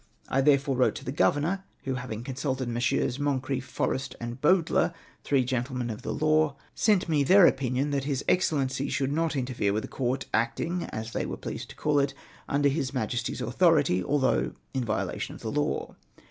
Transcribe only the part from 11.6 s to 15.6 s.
to call it, under His Majesty's authority, although in violation of the